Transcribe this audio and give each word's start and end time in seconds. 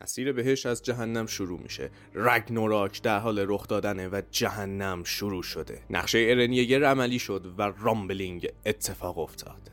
مسیر 0.00 0.32
بهش 0.32 0.66
از 0.66 0.82
جهنم 0.82 1.26
شروع 1.26 1.60
میشه. 1.60 1.90
رگنوراک 2.14 3.02
در 3.02 3.18
حال 3.18 3.44
رخ 3.48 3.68
دادنه 3.68 4.08
و 4.08 4.22
جهنم 4.30 5.04
شروع 5.04 5.42
شده. 5.42 5.82
نقشه 5.90 6.26
ارن 6.30 6.84
عملی 6.84 7.18
شد 7.18 7.54
و 7.58 7.62
rumbling 7.62 8.48
اتفاق 8.66 9.18
افتاد. 9.18 9.70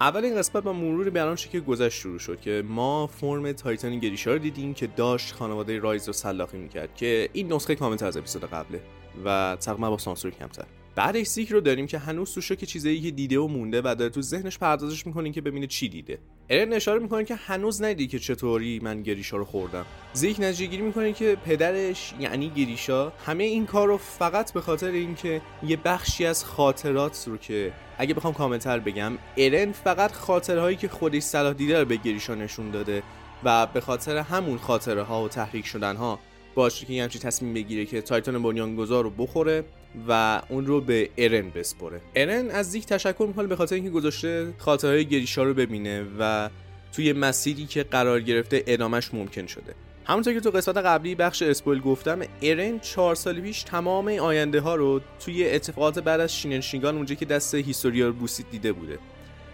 اول 0.00 0.24
این 0.24 0.36
قسمت 0.36 0.62
با 0.62 0.72
مرور 0.72 1.10
بر 1.10 1.28
آنچه 1.28 1.48
که 1.48 1.60
گذشت 1.60 1.98
شروع 1.98 2.18
شد 2.18 2.40
که 2.40 2.64
ما 2.68 3.06
فرم 3.06 3.52
titan 3.52 3.98
گریشا 3.98 4.32
رو 4.32 4.38
دیدیم 4.38 4.74
که 4.74 4.86
داشت 4.86 5.34
خانواده 5.34 5.78
رایز 5.78 6.06
رو 6.06 6.12
سلاخی 6.12 6.58
می‌کرد 6.58 6.94
که 6.94 7.28
این 7.32 7.52
نسخه 7.52 7.74
کامل‌تر 7.74 8.02
از 8.02 8.16
اپیزود 8.16 8.44
قبله 8.44 8.80
و 9.24 9.56
تقریبا 9.60 9.90
با 9.90 9.98
سانسور 9.98 10.30
کمتر. 10.30 10.64
بعدش 10.94 11.26
زیک 11.26 11.52
رو 11.52 11.60
داریم 11.60 11.86
که 11.86 11.98
هنوز 11.98 12.34
تو 12.34 12.54
که 12.54 12.66
چیزایی 12.66 13.00
که 13.00 13.10
دیده 13.10 13.38
و 13.38 13.48
مونده 13.48 13.82
و 13.84 13.94
داره 13.98 14.10
تو 14.10 14.22
ذهنش 14.22 14.58
پردازش 14.58 15.06
می‌کنه 15.06 15.30
که 15.30 15.40
ببینه 15.40 15.66
چی 15.66 15.88
دیده. 15.88 16.18
ارن 16.52 16.72
اشاره 16.72 16.98
می‌کنه 16.98 17.24
که 17.24 17.34
هنوز 17.34 17.82
ندیدی 17.82 18.06
که 18.06 18.18
چطوری 18.18 18.80
من 18.82 19.02
گریشا 19.02 19.36
رو 19.36 19.44
خوردم. 19.44 19.86
زیک 20.12 20.36
نتیجه 20.40 20.66
گیری 20.66 20.82
می‌کنه 20.82 21.12
که 21.12 21.36
پدرش 21.44 22.14
یعنی 22.20 22.50
گریشا 22.50 23.12
همه 23.26 23.44
این 23.44 23.66
کار 23.66 23.88
رو 23.88 23.96
فقط 23.96 24.52
به 24.52 24.60
خاطر 24.60 24.90
اینکه 24.90 25.42
یه 25.62 25.78
بخشی 25.84 26.26
از 26.26 26.44
خاطرات 26.44 27.24
رو 27.26 27.36
که 27.36 27.72
اگه 27.98 28.14
بخوام 28.14 28.34
کامنتر 28.34 28.78
بگم 28.78 29.12
ارن 29.36 29.72
فقط 29.72 30.12
خاطرهایی 30.12 30.76
که 30.76 30.88
خودش 30.88 31.22
صلاح 31.22 31.52
دیده 31.52 31.78
رو 31.78 31.84
به 31.84 31.96
گریشا 31.96 32.34
نشون 32.34 32.70
داده 32.70 33.02
و 33.44 33.66
به 33.66 33.80
خاطر 33.80 34.16
همون 34.16 34.58
خاطره 34.58 35.02
ها 35.02 35.22
و 35.22 35.28
تحریک 35.28 35.66
شدن 35.66 35.96
ها 35.96 36.18
باشه 36.54 36.86
که 36.86 36.92
یه 36.92 37.02
همچین 37.02 37.20
تصمیم 37.20 37.54
بگیره 37.54 37.84
که 37.84 38.00
تایتان 38.00 38.42
بنیانگذار 38.42 39.04
رو 39.04 39.10
بخوره. 39.10 39.64
و 40.08 40.42
اون 40.48 40.66
رو 40.66 40.80
به 40.80 41.10
ارن 41.18 41.50
بسپره. 41.50 42.00
ارن 42.14 42.50
از 42.50 42.70
زیک 42.70 42.86
تشکر 42.86 43.24
می‌کنه 43.28 43.46
به 43.46 43.56
خاطر 43.56 43.74
اینکه 43.74 43.90
گذاشته 43.90 44.54
خاطرهای 44.58 45.04
گریشا 45.04 45.42
رو 45.42 45.54
ببینه 45.54 46.06
و 46.18 46.50
توی 46.92 47.12
مسیری 47.12 47.66
که 47.66 47.82
قرار 47.82 48.20
گرفته 48.20 48.64
ادامش 48.66 49.14
ممکن 49.14 49.46
شده. 49.46 49.74
همونطور 50.04 50.34
که 50.34 50.40
تو 50.40 50.50
قسمت 50.50 50.76
قبلی 50.76 51.14
بخش 51.14 51.42
اسپویل 51.42 51.80
گفتم 51.80 52.20
ارن 52.42 52.78
چهار 52.78 53.14
سال 53.14 53.40
پیش 53.40 53.62
تمام 53.62 54.08
آینده 54.08 54.60
ها 54.60 54.74
رو 54.74 55.00
توی 55.24 55.50
اتفاقات 55.50 55.98
بعد 55.98 56.20
از 56.20 56.36
شیننشینگان 56.36 56.96
اونجا 56.96 57.14
که 57.14 57.24
دست 57.24 57.54
هیستوریا 57.54 58.12
بوسید 58.12 58.46
دیده 58.50 58.72
بوده. 58.72 58.98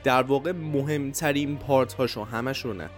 در 0.05 0.23
واقع 0.23 0.53
مهمترین 0.53 1.57
پارت 1.59 1.93
هاشو 1.93 2.25
همش 2.25 2.65
رو 2.65 2.73
نه. 2.73 2.91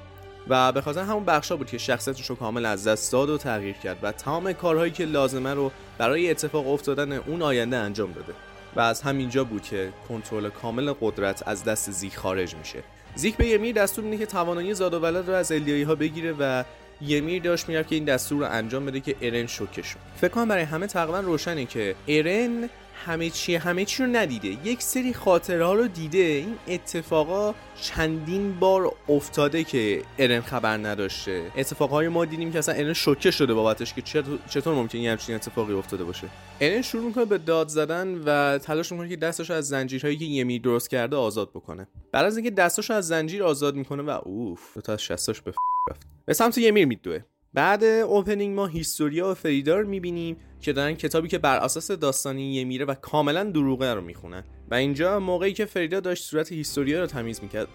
و 0.49 0.73
به 0.73 0.81
خاطر 0.81 1.01
همون 1.01 1.25
بخشا 1.25 1.57
بود 1.57 1.67
که 1.67 1.79
شخصیتش 1.79 2.27
رو 2.27 2.37
کامل 2.37 2.67
از 2.67 2.87
دست 2.87 3.13
داد 3.13 3.31
و 3.31 3.39
تغییر 3.39 3.77
کرد 3.77 3.99
و 4.03 4.13
تمام 4.13 4.53
کارهایی 4.53 4.93
که 4.93 5.05
لازمه 5.05 5.55
رو 5.55 5.71
برای 5.99 6.31
اتفاق 6.31 6.69
افتادن 6.69 7.13
اون 7.13 7.43
آینده 7.43 7.77
انجام 7.77 8.13
داده. 8.13 8.33
و 8.77 8.81
از 8.81 9.03
همینجا 9.03 9.45
بود 9.45 9.63
که 9.63 9.93
کنترل 10.09 10.49
کامل 10.49 10.93
قدرت 11.01 11.43
از 11.49 11.65
دست 11.65 11.91
زیک 11.91 12.17
خارج 12.17 12.55
میشه. 12.55 12.83
زیک 13.15 13.37
به 13.37 13.47
یمیر 13.47 13.75
دستور 13.75 14.05
میده 14.05 14.17
که 14.17 14.27
توانایی 14.27 14.75
زاد 14.75 14.95
و 14.95 15.01
ولد 15.01 15.29
رو 15.29 15.35
از 15.35 15.53
الیایی 15.53 15.83
ها 15.83 15.95
بگیره 15.95 16.35
و 16.39 16.65
یمیر 17.01 17.43
داشت 17.43 17.69
می‌رفت 17.69 17.89
که 17.89 17.95
این 17.95 18.05
دستور 18.05 18.39
رو 18.39 18.53
انجام 18.53 18.87
بده 18.87 19.01
که 19.01 19.17
ارن 19.23 19.47
شوکه 19.47 19.83
شد. 19.83 19.99
فکر 20.17 20.31
کنم 20.31 20.49
برای 20.49 20.63
همه 20.63 20.87
تقریبا 20.87 21.21
روشنه 21.21 21.65
که 21.65 21.95
ارن 22.09 22.69
همه 23.05 23.31
چی 23.31 23.55
همه 23.55 23.85
چی 23.85 24.03
رو 24.03 24.09
ندیده. 24.09 24.49
یک 24.69 24.83
سری 24.83 25.15
خاطره 25.15 25.65
ها 25.65 25.75
رو 25.75 25.89
دیده. 25.89 26.19
این 26.19 26.57
اتفاقا 26.69 27.55
چندین 27.81 28.59
بار 28.59 28.95
افتاده 29.09 29.65
که 29.65 30.03
ارن 30.19 30.41
خبر 30.41 30.77
نداشته. 30.77 31.51
اتفاقهای 31.57 32.09
ما 32.09 32.25
دیدیم 32.25 32.53
که 32.53 32.59
اصلا 32.59 32.75
ارن 32.75 32.93
شوکه 32.93 33.31
شده 33.31 33.55
بابتش 33.55 33.95
که 33.95 34.03
چطور 34.51 34.75
ممکنه 34.75 35.01
یه 35.01 35.11
همچین 35.11 35.35
اتفاقی 35.35 35.75
افتاده 35.75 36.05
باشه. 36.05 36.29
ارن 36.61 36.83
شروع 36.83 37.05
می‌کنه 37.05 37.25
به 37.25 37.39
داد 37.39 37.69
زدن 37.69 38.23
و 38.27 38.59
تلاش 38.59 38.93
می‌کنه 38.93 39.09
که 39.09 39.17
دستش 39.17 39.51
از 39.51 39.69
زنجیرهایی 39.69 40.17
که 40.17 40.25
یمی 40.25 40.59
درست 40.59 40.91
کرده 40.91 41.17
آزاد 41.17 41.51
بکنه. 41.51 41.89
بعد 42.13 42.25
از 42.27 42.37
اینکه 42.37 42.51
دستش 42.51 42.91
از 42.91 43.09
زنجیر 43.09 43.45
آزاد 43.45 43.75
می‌کنه 43.75 44.03
و 44.03 44.11
اوف 44.11 44.75
دو 44.75 44.81
تا 44.81 44.93
از 44.93 45.03
شستاش 45.03 45.43
به 45.43 45.53
رفت. 45.91 46.01
به 46.27 46.35
سمت 46.35 46.59
یمیر 46.59 46.87
میدوه. 46.87 47.21
بعد 47.55 47.85
اوپنینگ 47.85 48.57
ما 48.57 48.67
هیستوریا 48.67 49.31
و 49.31 49.35
فریدا 49.35 49.77
رو 49.79 49.89
می‌بینیم 49.89 50.37
که 50.61 50.73
دارن 50.73 50.95
کتابی 50.95 51.29
که 51.29 51.39
بر 51.39 51.57
اساس 51.57 51.91
داستانی 51.91 52.55
یه 52.55 52.65
میره 52.65 52.85
و 52.85 52.95
کاملا 52.95 53.45
دروغه 53.45 53.95
رو 53.95 54.01
می‌خونن. 54.01 54.45
و 54.71 54.75
اینجا 54.75 55.21
موقعی 55.21 55.53
که 55.53 55.65
فریدا 55.65 56.01
داشت 56.01 56.25
صورت 56.25 56.53
هیستوریا 56.53 57.01
رو 57.01 57.07
تمیز 57.07 57.43
می‌کرد. 57.43 57.69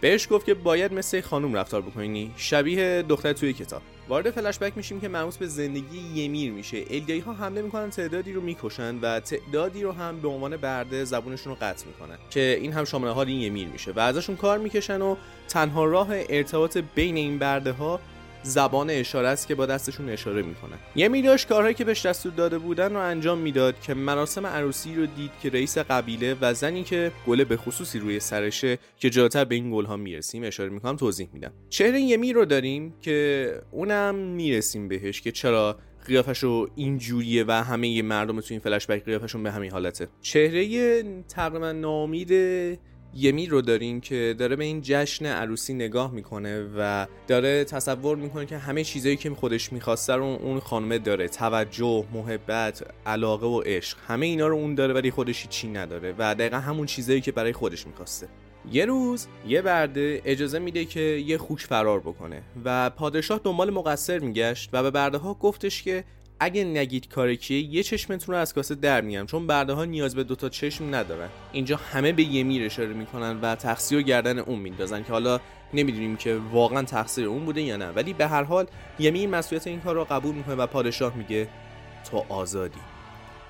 بهش 0.00 0.28
گفت 0.30 0.46
که 0.46 0.54
باید 0.54 0.92
مثل 0.92 1.20
خانوم 1.20 1.54
رفتار 1.54 1.82
بکنی. 1.82 2.32
شبیه 2.36 3.04
دختر 3.08 3.32
توی 3.32 3.52
کتاب. 3.52 3.82
وارد 4.08 4.30
فلش 4.30 4.58
بک 4.58 4.72
میشیم 4.76 5.00
که 5.00 5.08
مربوط 5.08 5.36
به 5.36 5.46
زندگی 5.46 5.98
یمیر 6.14 6.52
میشه. 6.52 6.84
الیایی 6.90 7.20
ها 7.20 7.32
حمله 7.32 7.62
می‌کنن 7.62 7.90
تعدادی 7.90 8.32
رو 8.32 8.40
می‌کشن 8.40 8.98
و 9.00 9.20
تعدادی 9.20 9.82
رو 9.82 9.92
هم 9.92 10.20
به 10.20 10.28
عنوان 10.28 10.56
برده 10.56 11.04
زبونشون 11.04 11.52
رو 11.52 11.58
قطع 11.60 11.86
می‌کنن. 11.86 12.18
که 12.30 12.58
این 12.60 12.72
هم 12.72 12.84
شامل 12.84 13.08
حال 13.08 13.26
این 13.26 13.40
یمیر 13.40 13.68
میشه. 13.68 13.92
و 13.92 14.00
ازشون 14.00 14.36
کار 14.36 14.58
می‌کشن 14.58 15.02
و 15.02 15.16
تنها 15.48 15.84
راه 15.84 16.08
ارتباط 16.10 16.78
بین 16.94 17.16
این 17.16 17.38
برده 17.38 17.72
ها 17.72 18.00
زبان 18.42 18.90
اشاره 18.90 19.28
است 19.28 19.48
که 19.48 19.54
با 19.54 19.66
دستشون 19.66 20.08
اشاره 20.08 20.42
می‌کنن 20.42 20.78
یه 20.96 21.08
میداش 21.08 21.46
کارهایی 21.46 21.74
که 21.74 21.84
بهش 21.84 22.06
دستور 22.06 22.32
داده 22.32 22.58
بودن 22.58 22.92
رو 22.92 23.00
انجام 23.00 23.38
می‌داد 23.38 23.80
که 23.80 23.94
مراسم 23.94 24.46
عروسی 24.46 24.94
رو 24.94 25.06
دید 25.06 25.30
که 25.42 25.50
رئیس 25.50 25.78
قبیله 25.78 26.36
و 26.40 26.54
زنی 26.54 26.84
که 26.84 27.12
گله 27.26 27.44
به 27.44 27.56
خصوصی 27.56 27.98
روی 27.98 28.20
سرشه 28.20 28.78
که 28.98 29.10
جاتر 29.10 29.44
به 29.44 29.54
این 29.54 29.70
گل 29.70 29.84
ها 29.84 29.96
می‌رسیم 29.96 30.44
اشاره 30.44 30.70
می‌کنم 30.70 30.96
توضیح 30.96 31.28
میدم. 31.32 31.52
چهره 31.68 32.00
یمی 32.00 32.32
رو 32.32 32.44
داریم 32.44 32.94
که 33.00 33.48
اونم 33.70 34.14
می‌رسیم 34.14 34.88
بهش 34.88 35.20
که 35.20 35.32
چرا 35.32 35.76
قیافش 36.06 36.38
رو 36.38 36.70
اینجوریه 36.76 37.44
و 37.48 37.52
همه 37.52 38.02
مردم 38.02 38.40
تو 38.40 38.46
این 38.50 38.60
فلش 38.60 38.86
بک 38.86 39.04
قیافشون 39.04 39.42
به 39.42 39.52
همین 39.52 39.70
حالته. 39.70 40.08
چهره 40.20 41.02
تقریبا 41.28 41.72
نامید 41.72 42.32
یمی 43.14 43.46
رو 43.46 43.62
داریم 43.62 44.00
که 44.00 44.34
داره 44.38 44.56
به 44.56 44.64
این 44.64 44.80
جشن 44.82 45.26
عروسی 45.26 45.74
نگاه 45.74 46.12
می‌کنه 46.12 46.66
و 46.78 47.06
داره 47.26 47.64
تصور 47.64 48.16
می‌کنه 48.16 48.46
که 48.46 48.58
همه 48.58 48.84
چیزایی 48.84 49.16
که 49.16 49.30
خودش 49.30 49.72
می‌خواسته 49.72 50.14
رو 50.14 50.24
اون 50.24 50.60
خانمه 50.60 50.98
داره. 50.98 51.28
توجه 51.28 52.04
محبت 52.12 52.86
علاقه 53.06 53.46
و 53.46 53.60
عشق. 53.60 53.98
همه 54.08 54.26
اینا 54.26 54.46
رو 54.46 54.56
اون 54.56 54.74
داره 54.74 54.94
ولی 54.94 55.10
خودش 55.10 55.48
چی 55.48 55.68
نداره 55.68 56.14
و 56.18 56.34
دقیقا 56.34 56.56
همون 56.56 56.86
چیزایی 56.86 57.20
که 57.20 57.32
برای 57.32 57.52
خودش 57.52 57.86
می‌خواسته. 57.86 58.28
یه 58.72 58.84
روز 58.84 59.26
یه 59.48 59.62
برده 59.62 60.22
اجازه 60.24 60.58
میده 60.58 60.84
که 60.84 61.00
یه 61.00 61.38
خوک 61.38 61.60
فرار 61.60 62.00
بکنه 62.00 62.42
و 62.64 62.90
پادشاه 62.90 63.40
دنبال 63.44 63.70
مقصر 63.70 64.18
میگشت 64.18 64.70
و 64.72 64.82
به 64.82 64.90
برده 64.90 65.18
ها 65.18 65.34
گفتش 65.34 65.82
که 65.82 66.04
اگه 66.44 66.64
نگید 66.64 67.08
کار 67.08 67.34
کیه 67.34 67.74
یه 67.74 67.82
چشمتون 67.82 68.34
رو 68.34 68.40
از 68.40 68.54
کاسه 68.54 68.74
در 68.74 69.00
میام 69.00 69.26
چون 69.26 69.46
برده 69.46 69.72
ها 69.72 69.84
نیاز 69.84 70.14
به 70.14 70.24
دوتا 70.24 70.48
چشم 70.48 70.94
ندارن. 70.94 71.28
اینجا 71.52 71.76
همه 71.76 72.12
به 72.12 72.22
یمیر 72.22 72.66
اشاره 72.66 72.92
می‌کنن 72.92 73.40
و 73.40 73.54
تقصیر 73.54 74.02
گردن 74.02 74.38
اون 74.38 74.58
میندازن 74.58 75.02
که 75.02 75.12
حالا 75.12 75.40
نمی‌دونیم 75.74 76.16
که 76.16 76.38
واقعا 76.52 76.82
تقصیر 76.82 77.26
اون 77.26 77.44
بوده 77.44 77.62
یا 77.62 77.76
نه. 77.76 77.90
ولی 77.90 78.12
به 78.12 78.26
هر 78.26 78.42
حال 78.42 78.66
یمیر 78.98 79.28
مسئولیت 79.28 79.66
این 79.66 79.80
کار 79.80 79.94
رو 79.94 80.04
قبول 80.04 80.34
می‌کنه 80.34 80.54
و 80.54 80.66
پادشاه 80.66 81.16
میگه 81.16 81.48
تو 82.10 82.24
آزادی. 82.28 82.80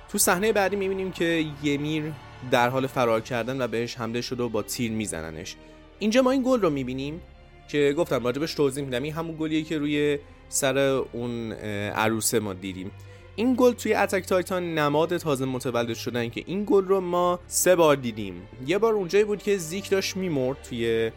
تو 0.08 0.19
صحنه 0.19 0.52
بعدی 0.52 0.76
می‌بینیم 0.76 1.12
که 1.12 1.44
یمیر 1.62 2.12
در 2.50 2.69
حال 2.69 2.86
فرار 2.86 3.20
کردن 3.20 3.62
و 3.62 3.69
بهش 3.69 3.97
حمله 3.97 4.20
شده 4.20 4.42
و 4.42 4.48
با 4.48 4.62
تیر 4.62 4.91
میزننش. 4.91 5.56
اینجا 5.98 6.22
ما 6.22 6.31
این 6.31 6.42
گل 6.47 6.60
رو 6.60 6.70
می‌بینیم 6.70 7.20
که 7.69 7.94
گفتم 7.98 8.25
راجبش 8.25 8.54
توضیح 8.54 8.84
میدم. 8.84 9.02
این 9.02 9.12
همون 9.12 9.36
گلیه 9.38 9.62
که 9.62 9.78
روی 9.78 10.19
سر 10.52 10.78
اون 11.12 11.52
عروسه 11.92 12.40
ما 12.40 12.52
دیدیم. 12.52 12.90
این 13.36 13.54
گل 13.58 13.72
توی 13.72 13.94
اتک 13.94 14.24
تایتان 14.24 14.74
نماد 14.78 15.16
تازه 15.16 15.44
متولد 15.44 15.94
شدن 15.94 16.28
که 16.28 16.42
این 16.46 16.64
گل 16.66 16.84
رو 16.84 17.00
ما 17.00 17.40
سه 17.46 17.76
بار 17.76 17.96
دیدیم. 17.96 18.42
یه 18.66 18.78
بار 18.78 18.94
اونجایی 18.94 19.24
بود 19.24 19.42
که 19.42 19.56
زیک 19.56 19.90
داشت 19.90 20.16
میمرد 20.16 20.56
توی 20.62 21.10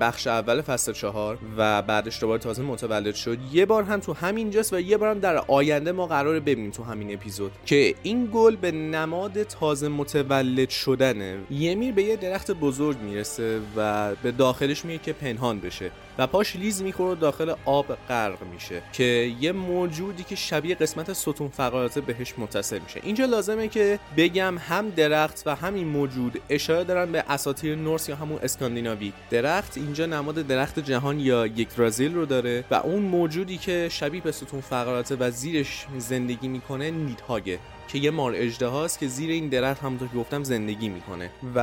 بخش 0.00 0.26
اول 0.26 0.60
فصل 0.60 0.92
چهار 0.92 1.38
و 1.56 1.82
بعدش 1.82 2.20
دوباره 2.20 2.38
تازه 2.38 2.62
متولد 2.62 3.14
شد. 3.14 3.38
یه 3.52 3.66
بار 3.66 3.82
هم 3.82 4.00
تو 4.00 4.12
همینجاست 4.12 4.72
و 4.72 4.80
یه 4.80 4.96
بار 4.96 5.10
هم 5.10 5.18
در 5.18 5.36
آینده 5.36 5.92
ما 5.92 6.06
قرار 6.06 6.40
ببینیم 6.40 6.70
تو 6.70 6.82
همین 6.82 7.14
اپیزود 7.14 7.52
که 7.66 7.94
این 8.02 8.30
گل 8.34 8.56
به 8.56 8.72
نماد 8.72 9.42
تازه 9.42 9.88
متولد 9.88 10.68
شدنه. 10.68 11.38
یمیر 11.50 11.94
به 11.94 12.02
یه 12.02 12.16
درخت 12.16 12.50
بزرگ 12.50 12.96
می‌رسه 12.98 13.60
و 13.76 14.14
به 14.14 14.32
داخلش 14.32 14.84
میگه 14.84 14.98
که 15.04 15.12
پنهان 15.12 15.60
بشه. 15.60 15.90
و 16.18 16.26
پاش 16.26 16.56
لیز 16.56 16.82
می‌خوره 16.82 17.12
و 17.12 17.14
داخل 17.14 17.54
آب 17.64 17.98
غرق 18.08 18.42
میشه 18.52 18.82
که 18.92 19.32
یه 19.40 19.52
موجودی 19.52 20.22
که 20.22 20.36
شبیه 20.36 20.74
قسمت 20.74 21.12
ستون 21.12 21.48
فقرات 21.48 21.98
بهش 21.98 22.34
متصل 22.38 22.78
میشه. 22.78 23.00
اینجا 23.02 23.24
لازمه 23.24 23.68
که 23.68 23.98
بگم 24.16 24.58
هم 24.58 24.90
درخت 24.90 25.42
و 25.46 25.54
همین 25.54 25.86
موجود 25.86 26.40
اشاره 26.48 26.84
دارن 26.84 27.12
به 27.12 27.24
اساطیر 27.28 27.74
نورس 27.76 28.08
یا 28.08 28.16
همون 28.16 28.38
اسکاندیناوی. 28.42 29.12
درخت 29.30 29.78
اینجا 29.78 30.06
نماد 30.06 30.34
درخت 30.34 30.78
جهان 30.78 31.20
یا 31.20 31.46
یک 31.46 31.68
رازیل 31.76 32.14
رو 32.14 32.26
داره 32.26 32.64
و 32.70 32.74
اون 32.74 33.02
موجودی 33.02 33.58
که 33.58 33.88
شبیه 33.90 34.20
به 34.20 34.32
ستون 34.32 34.60
فقرات 34.60 35.16
و 35.20 35.30
زیرش 35.30 35.86
زندگی 35.98 36.48
می‌کنه 36.48 36.90
نیدهاگه 36.90 37.58
که 37.88 37.98
یه 37.98 38.10
مار 38.10 38.32
اژدهاست 38.36 38.98
که 38.98 39.06
زیر 39.06 39.30
این 39.30 39.48
درخت 39.48 39.82
همونطور 39.82 40.08
که 40.08 40.16
گفتم 40.16 40.42
زندگی 40.42 40.88
می‌کنه. 40.88 41.30
و 41.54 41.58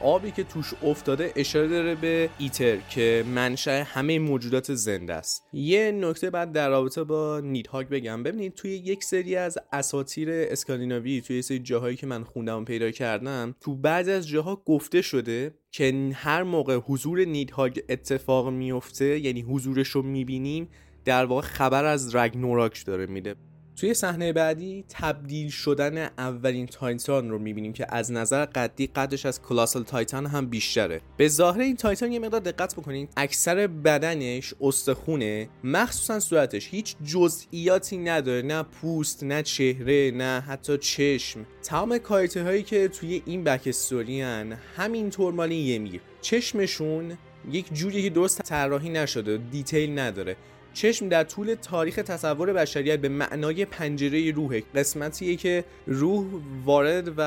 آبی 0.00 0.30
که 0.30 0.44
توش 0.44 0.74
افتاده 0.82 1.32
اشاره 1.36 1.68
داره 1.68 1.94
به 1.94 2.30
ایتر 2.38 2.76
که 2.76 3.24
منشأ 3.34 3.82
همه 3.82 4.18
موجودات 4.18 4.74
زنده 4.74 5.14
است. 5.14 5.42
یه 5.52 5.90
نکته 5.90 6.30
بعد 6.30 6.52
در 6.52 6.68
رابطه 6.68 7.04
با 7.04 7.40
نیدهاگ 7.44 7.86
بگم. 7.86 8.22
ببینید 8.22 8.54
توی 8.54 8.70
یک 8.70 9.04
سری 9.04 9.36
از 9.36 9.58
اساطیر 9.72 10.28
اسکاندیناوی 10.30 11.20
توی 11.20 11.42
سری 11.42 11.58
جاهایی 11.58 11.96
که 11.96 12.06
من 12.06 12.24
خوندم 12.24 12.64
پیدا 12.64 12.90
کردم 12.90 13.54
تو 13.60 13.76
بعضی 13.76 14.12
از 14.12 14.28
جاها 14.28 14.62
گفته 14.66 15.02
شده 15.02 15.54
که 15.70 16.10
هر 16.14 16.42
موقع 16.42 16.76
حضور 16.76 17.24
نیدهاگ 17.24 17.80
اتفاق 17.88 18.48
میفته 18.48 19.18
یعنی 19.18 19.42
حضورش 19.42 19.88
رو 19.88 20.02
می‌بینیم 20.02 20.68
در 21.04 21.24
واقع 21.24 21.42
خبر 21.42 21.84
از 21.84 22.14
رگنوراک 22.14 22.84
داره 22.86 23.06
میده. 23.06 23.34
توی 23.80 23.94
صحنه 23.94 24.32
بعدی 24.32 24.84
تبدیل 24.88 25.50
شدن 25.50 25.98
اولین 26.18 26.66
تایتان 26.66 27.30
رو 27.30 27.38
می‌بینیم 27.38 27.72
که 27.72 27.86
از 27.88 28.12
نظر 28.12 28.44
قدی 28.44 28.86
قدش 28.86 29.26
از 29.26 29.42
کلاسل 29.42 29.82
تایتان 29.82 30.26
هم 30.26 30.46
بیشتره. 30.46 31.00
به 31.16 31.28
ظاهر 31.28 31.60
این 31.60 31.76
تایتان 31.76 32.12
یه 32.12 32.18
مقدار 32.18 32.40
دقت 32.40 32.74
بکنید 32.74 33.10
اکثر 33.16 33.66
بدنش 33.66 34.54
استخونه 34.60 35.48
مخصوصا 35.64 36.20
صورتش. 36.20 36.68
هیچ 36.68 36.96
جزئیاتی 37.04 37.96
نداره 37.98 38.42
نه 38.42 38.62
پوست 38.62 39.24
نه 39.24 39.42
چهره 39.42 40.10
نه 40.10 40.40
حتی 40.40 40.78
چشم. 40.78 41.46
تمام 41.62 41.98
کایته 41.98 42.42
هایی 42.42 42.62
که 42.62 42.88
توی 42.88 43.22
این 43.26 43.44
بکستوری 43.44 44.22
هن 44.22 44.58
همینطور 44.76 45.32
مال 45.32 45.52
یمیر 45.52 46.00
چشمشون 46.20 47.18
یک 47.50 47.72
جوری 47.72 48.02
که 48.02 48.10
درست 48.10 48.42
طراحی 48.42 48.90
نشده 48.90 49.36
دیتیل 49.36 49.98
نداره. 49.98 50.36
چشم 50.74 51.08
در 51.08 51.24
طول 51.24 51.54
تاریخ 51.54 51.94
تصور 51.94 52.52
بشریت 52.52 52.98
به 52.98 53.08
معنای 53.08 53.64
پنجره 53.64 54.30
روحه 54.30 54.62
قسمتیه 54.74 55.36
که 55.36 55.64
روح 55.86 56.26
وارد 56.64 57.12
و 57.16 57.22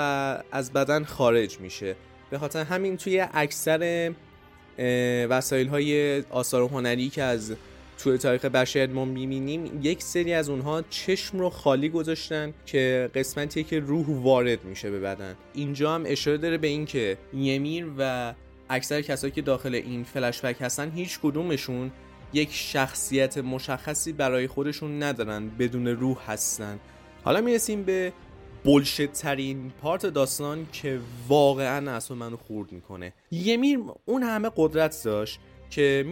از 0.51 0.73
بدن 0.73 1.03
خارج 1.03 1.59
میشه. 1.59 1.95
به 2.29 2.37
خاطر 2.37 2.63
همین 2.63 2.97
توی 2.97 3.25
اکثر 3.33 4.11
وسایل 5.29 5.67
های 5.67 6.21
آثار 6.29 6.69
هنری 6.69 7.09
که 7.09 7.23
از 7.23 7.53
توی 7.97 8.17
تاریخ 8.17 8.45
بشریت 8.45 8.89
ما 8.89 9.05
می‌بینیم 9.05 9.79
یک 9.83 10.03
سری 10.03 10.33
از 10.33 10.49
اونها 10.49 10.83
چشم 10.89 11.39
رو 11.39 11.49
خالی 11.49 11.89
گذاشتن 11.89 12.53
که 12.65 13.09
قسمتیه 13.15 13.63
که 13.63 13.79
روح 13.79 14.05
وارد 14.07 14.63
میشه 14.63 14.91
به 14.91 14.99
بدن. 14.99 15.35
اینجا 15.53 15.95
هم 15.95 16.03
اشاره 16.05 16.37
داره 16.37 16.57
به 16.57 16.67
اینکه 16.67 17.17
یمیر 17.33 17.85
و 17.97 18.33
اکثر 18.69 19.01
کسایی 19.01 19.31
که 19.31 19.41
داخل 19.41 19.75
این 19.75 20.03
فلشبک 20.03 20.55
هستن 20.61 20.91
هیچ 20.91 21.19
کدومشون 21.19 21.91
یک 22.33 22.49
شخصیت 22.51 23.37
مشخصی 23.37 24.11
برای 24.13 24.47
خودشون 24.47 25.03
ندارن 25.03 25.49
بدون 25.49 25.87
روح 25.87 26.31
هستن. 26.31 26.79
حالا 27.23 27.41
می‌رسیم 27.41 27.83
به 27.83 28.13
بلشت 28.65 29.05
ترین 29.05 29.71
پارت 29.81 30.05
داستان 30.05 30.67
که 30.73 30.99
واقعا 31.27 31.91
اصلا 31.91 32.17
منو 32.17 32.37
خورد 32.37 32.71
می‌کنه. 32.71 33.13
یمیر 33.31 33.79
اون 34.05 34.23
همه 34.23 34.51
قدرت 34.55 35.01
داشت 35.03 35.39
که 35.69 36.05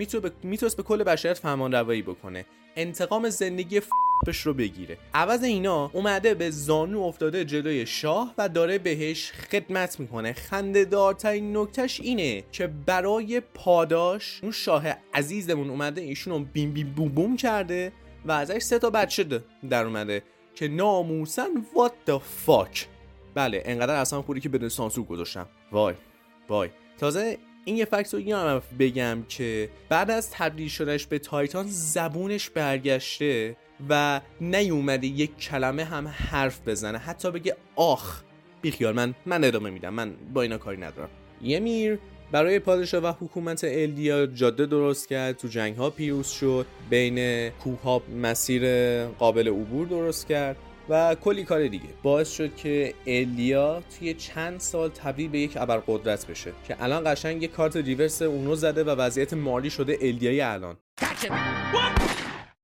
می‌تونست 0.43 0.77
به 0.77 0.83
کل 0.83 1.03
بشریت 1.03 1.37
فهمان 1.37 1.71
روایی 1.71 2.01
بکنه. 2.01 2.45
انتقام 2.75 3.29
زندگی 3.29 3.81
رو 4.27 4.53
بگیره. 4.53 4.97
عوض 5.13 5.43
اینا 5.43 5.91
اومده 5.93 6.33
به 6.33 6.49
زانو 6.49 7.01
افتاده 7.01 7.45
جلوی 7.45 7.85
شاه 7.85 8.33
و 8.37 8.49
داره 8.49 8.77
بهش 8.77 9.31
خدمت 9.31 9.99
می‌کنه. 9.99 10.33
خنده 10.33 10.85
دارترین 10.85 11.57
نکتش 11.57 11.99
اینه 11.99 12.43
که 12.51 12.67
برای 12.67 13.39
پاداش 13.39 14.39
اون 14.43 14.51
شاه 14.51 14.83
عزیزمون 15.13 15.69
اومده 15.69 16.01
ایشون 16.01 16.33
رو 16.33 16.39
بیم 16.53 16.71
بیم 16.71 16.93
بوم 16.95 17.09
بوم 17.09 17.37
کرده 17.37 17.91
و 18.25 18.31
ازش 18.31 18.61
سه 18.61 18.79
تا 18.79 18.89
بچه 18.89 19.41
در 19.69 19.85
اومده 19.85 20.23
که 20.55 20.67
ناموسن 20.67 21.49
what 21.75 22.11
the 22.11 22.19
fuck. 22.47 22.79
بله 23.35 23.61
انقدر 23.65 23.95
اصلا 23.95 24.21
خوری 24.21 24.41
که 24.41 24.49
بدون 24.49 24.69
سانسور 24.69 25.05
گذاشتم. 25.05 25.47
وای 25.71 25.93
وای. 26.49 26.69
تازه 26.97 27.37
این 27.65 27.77
یه 27.77 27.85
فکت 27.85 28.13
رو 28.13 28.35
هم 28.35 28.61
بگم 28.79 29.23
که 29.29 29.69
بعد 29.89 30.11
از 30.11 30.31
تبدیل 30.31 30.69
شدهش 30.69 31.05
به 31.05 31.19
تایتان 31.19 31.65
زبونش 31.67 32.49
برگشته 32.49 33.55
و 33.89 34.21
نیومده 34.41 35.07
یک 35.07 35.37
کلمه 35.37 35.83
هم 35.83 36.07
حرف 36.07 36.59
بزنه. 36.67 36.97
حتی 36.97 37.31
بگه 37.31 37.55
آخ. 37.75 38.21
بیخیال 38.61 38.95
من 38.95 39.15
من 39.25 39.43
ادامه 39.43 39.69
میدم. 39.69 39.93
من 39.93 40.13
با 40.33 40.41
اینا 40.41 40.57
کاری 40.57 40.77
ندارم. 40.77 41.09
یمیر 41.41 41.99
برای 42.31 42.59
پادشاه 42.59 43.03
و 43.03 43.13
حکومت 43.19 43.63
الدیا 43.63 44.25
جاده 44.25 44.65
درست 44.65 45.07
کرد. 45.07 45.37
تو 45.37 45.47
جنگ 45.47 45.75
ها 45.75 45.89
پیروز 45.89 46.27
شد. 46.27 46.65
بین 46.89 47.49
کوه 47.49 47.81
ها 47.81 48.01
مسیر 48.21 48.63
قابل 49.05 49.47
عبور 49.47 49.87
درست 49.87 50.27
کرد 50.27 50.55
و 50.89 51.15
کلی 51.15 51.43
کار 51.43 51.67
دیگه. 51.67 51.85
باعث 52.03 52.31
شد 52.31 52.55
که 52.55 52.93
الیا 53.07 53.83
توی 53.99 54.13
چند 54.13 54.59
سال 54.59 54.89
تبدیل 54.89 55.29
به 55.29 55.39
یک 55.39 55.57
ابرقدرت 55.57 56.27
بشه 56.27 56.51
که 56.67 56.83
الان 56.83 57.13
قشنگ 57.13 57.43
یک 57.43 57.51
کارت 57.51 57.75
ریورس 57.75 58.21
اونو 58.21 58.55
زده 58.55 58.83
و 58.83 58.89
وضعیت 58.89 59.33
مالی 59.33 59.69
شده 59.69 59.97
الیای 60.01 60.41
الان. 60.41 60.77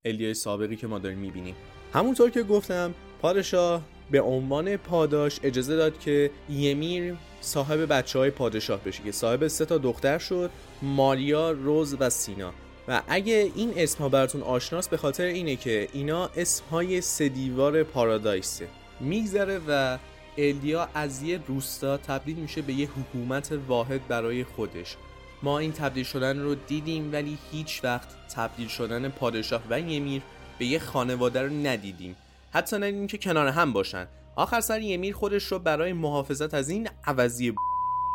الیای 0.05 0.33
سابقی 0.33 0.75
که 0.75 0.87
ما 0.87 0.99
داریم 0.99 1.17
می‌بینیم. 1.17 1.55
همونطور 1.93 2.29
که 2.29 2.43
گفتم 2.43 2.93
پادشاه 3.21 3.81
به 4.11 4.21
عنوان 4.21 4.77
پاداش 4.77 5.39
اجازه 5.43 5.75
داد 5.75 5.99
که 5.99 6.31
یمیر 6.49 7.15
صاحب 7.41 7.93
بچه 7.93 8.19
های 8.19 8.29
پادشاه 8.29 8.83
بشه 8.83 9.03
که 9.03 9.11
صاحب 9.11 9.47
سه 9.47 9.65
تا 9.65 9.77
دختر 9.77 10.17
شد 10.17 10.49
ماریا، 10.81 11.51
روز 11.51 11.95
و 11.99 12.09
سینا. 12.09 12.53
و 12.87 13.01
اگه 13.07 13.51
این 13.55 13.73
اسم 13.75 13.99
ها 13.99 14.09
براتون 14.09 14.41
آشناست 14.41 14.89
به 14.89 14.97
خاطر 14.97 15.23
اینه 15.23 15.55
که 15.55 15.87
اینا 15.93 16.29
اسم 16.37 16.63
های 16.71 17.01
سدیوار 17.01 17.83
پارادایسه. 17.83 18.67
میگذره 18.99 19.61
و 19.67 19.97
الیا 20.37 20.89
از 20.93 21.23
یه 21.23 21.39
روستا 21.47 21.97
تبدیل 21.97 22.35
میشه 22.35 22.61
به 22.61 22.73
یه 22.73 22.89
حکومت 22.99 23.51
واحد 23.67 24.07
برای 24.07 24.43
خودش. 24.43 24.97
ما 25.43 25.59
این 25.59 25.71
تبدیل 25.71 26.03
شدن 26.03 26.39
رو 26.39 26.55
دیدیم 26.55 27.13
ولی 27.13 27.37
هیچ 27.51 27.81
وقت 27.83 28.07
تبدیل 28.35 28.67
شدن 28.67 29.09
پادشاه 29.09 29.63
و 29.69 29.79
یمیر 29.79 30.21
به 30.59 30.65
یه 30.65 30.79
خانواده 30.79 31.41
رو 31.41 31.49
ندیدیم. 31.49 32.15
حتی 32.51 32.75
ندیدیم 32.75 33.07
که 33.07 33.17
کنار 33.17 33.47
هم 33.47 33.73
باشن. 33.73 34.07
آخر 34.35 34.61
سر 34.61 34.81
یمیر 34.81 35.13
خودش 35.13 35.43
رو 35.43 35.59
برای 35.59 35.93
محافظت 35.93 36.53
از 36.53 36.69
این 36.69 36.89
عوضی 37.05 37.53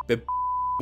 به 0.09 0.23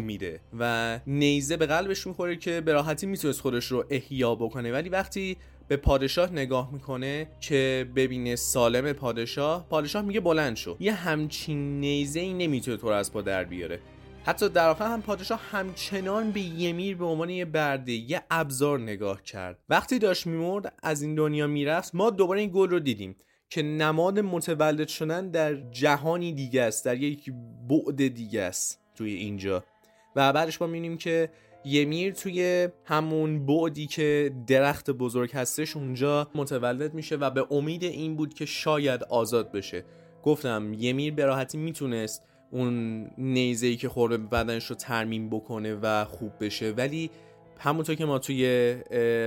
میده 0.02 0.40
و 0.58 1.00
نیزه 1.06 1.56
به 1.56 1.67
قلبش 1.67 2.06
می‌خوره 2.06 2.37
که 2.37 2.61
به 2.61 2.73
راحتی 2.73 3.06
می‌تونست 3.06 3.40
خودش 3.40 3.67
رو 3.67 3.85
احیا 3.90 4.35
بکنه. 4.35 4.73
ولی 4.73 4.88
وقتی 4.88 5.37
به 5.69 5.76
پادشاه 5.76 6.32
نگاه 6.32 6.73
می‌کنه 6.73 7.29
که 7.40 7.90
ببینه 7.96 8.37
سالم 8.37 8.93
پادشاه 8.93 9.69
پادشاه 9.69 10.02
میگه 10.02 10.20
بلند 10.20 10.56
شو. 10.56 10.76
یه 10.81 10.93
همچین 10.93 11.81
نیزه 11.81 12.20
ای 12.20 12.32
نمی‌تونه 12.32 12.76
تو 12.76 12.88
رو 12.88 12.94
از 12.94 13.12
پا 13.12 13.23
در 13.23 13.44
بیاره. 13.44 13.81
حتی 14.24 14.48
در 14.48 14.68
آخر 14.68 14.86
هم 14.86 15.02
پادشاه 15.02 15.40
همچنان 15.50 16.30
به 16.30 16.40
یمیر 16.40 16.96
به 16.96 17.04
عنوان 17.04 17.30
یه 17.30 17.44
برده 17.44 17.92
یه 17.92 18.22
ابزار 18.30 18.80
نگاه 18.80 19.22
کرد. 19.22 19.58
وقتی 19.68 19.98
داشت 19.98 20.26
میمرد 20.26 20.74
از 20.82 21.02
این 21.02 21.14
دنیا 21.14 21.46
می‌رفت 21.46 21.94
ما 21.94 22.10
دوباره 22.10 22.40
این 22.40 22.50
گل 22.54 22.70
رو 22.70 22.80
دیدیم 22.80 23.16
که 23.50 23.62
نماد 23.62 24.18
متولد 24.18 24.88
شدن 24.88 25.30
در 25.30 25.54
جهانی 25.54 26.32
دیگه 26.32 26.62
است 26.62 26.84
در 26.84 26.96
یک 26.96 27.32
بعد 27.68 28.08
دیگه 28.08 28.42
است 28.42 28.80
توی 28.94 29.12
اینجا. 29.12 29.64
و 30.16 30.32
بعدش 30.32 30.60
ما 30.60 30.66
می‌بینیم 30.66 30.98
که 30.98 31.30
یمیر 31.64 32.12
توی 32.12 32.68
همون 32.84 33.46
بعدی 33.46 33.87
که 33.87 34.32
درخت 34.46 34.90
بزرگ 34.90 35.32
هستش 35.32 35.76
اونجا 35.76 36.30
متولد 36.34 36.94
میشه 36.94 37.16
و 37.16 37.30
به 37.30 37.46
امید 37.50 37.84
این 37.84 38.16
بود 38.16 38.34
که 38.34 38.46
شاید 38.46 39.02
آزاد 39.02 39.52
بشه. 39.52 39.84
گفتم 40.22 40.75
یمیر 40.78 41.14
به 41.14 41.25
راحتی 41.25 41.58
می‌تونست 41.58 42.22
اون 42.50 43.07
نیزه 43.19 43.76
که 43.76 43.88
خورده 43.88 44.17
بدنش 44.17 44.67
رو 44.67 44.76
ترمیم 44.76 45.31
بکنه 45.31 45.78
و 45.83 46.05
خوب 46.05 46.33
بشه. 46.40 46.71
ولی 46.71 47.11
همونطور 47.61 47.95
که 47.95 48.05
ما 48.05 48.19
توی 48.19 48.75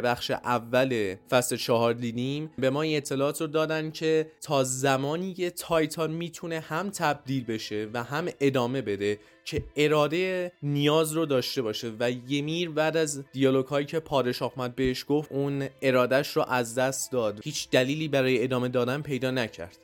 بخش 0.04 0.32
اول 0.32 1.16
فصل 1.30 1.56
چهار 1.56 1.94
دیدیم 1.94 2.52
به 2.58 2.70
ما 2.70 2.82
این 2.82 2.98
اطلاعات 2.98 3.42
رو 3.42 3.48
دادن 3.48 3.92
که 3.92 4.32
تا 4.42 4.64
زمانی 4.64 5.34
که 5.34 5.50
تایتان 5.50 6.12
می‌تونه 6.12 6.60
هم 6.60 6.90
تبدیل 6.90 7.46
بشه 7.46 7.88
و 7.94 8.04
هم 8.04 8.28
ادامه 8.40 8.82
بده 8.82 9.20
که 9.46 9.64
اراده 9.76 10.52
نیاز 10.64 11.14
رو 11.14 11.26
داشته 11.26 11.62
باشه. 11.62 11.92
و 12.00 12.12
یمیر 12.28 12.70
بعد 12.70 12.98
از 12.98 13.24
دیالوگ 13.32 13.66
هایی 13.66 13.86
که 13.86 14.00
پادشاه 14.00 14.54
آمد 14.58 14.76
بهش 14.76 15.06
گفت 15.08 15.32
اون 15.32 15.68
ارادش 15.82 16.28
رو 16.28 16.46
از 16.48 16.76
دست 16.76 17.12
داد. 17.12 17.42
هیچ 17.44 17.70
دلیلی 17.70 18.08
برای 18.08 18.44
ادامه 18.44 18.68
دادن 18.68 19.02
پیدا 19.02 19.32
نکرد. 19.32 19.78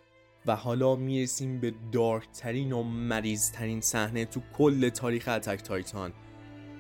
و 0.48 0.56
حالا 0.56 0.96
می‌رسیم 0.96 1.60
به 1.60 1.74
دارک 1.92 2.24
ترین 2.34 2.72
و 2.72 2.84
مریض 2.84 3.52
ترین 3.52 3.82
صحنه 3.82 4.26
تو 4.26 4.42
کل 4.58 4.90
تاریخ 4.90 5.28
اتک 5.28 5.62
تایتان. 5.62 6.14